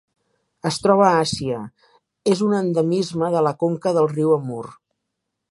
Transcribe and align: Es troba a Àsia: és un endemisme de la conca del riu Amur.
Es 0.69 0.77
troba 0.85 1.03
a 1.09 1.19
Àsia: 1.25 1.59
és 2.33 2.41
un 2.47 2.57
endemisme 2.61 3.31
de 3.37 3.45
la 3.49 3.53
conca 3.65 3.95
del 4.01 4.11
riu 4.17 4.35
Amur. 4.41 4.65